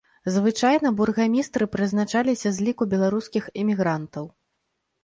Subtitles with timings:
[0.35, 4.25] Звычайна бургамістры прызначаліся з ліку беларускіх эмігрантаў.